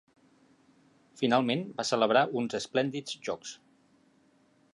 Finalment 1.21 1.61
va 1.81 1.85
celebrar 1.91 2.25
uns 2.41 2.59
esplèndids 2.61 3.21
jocs. 3.29 3.57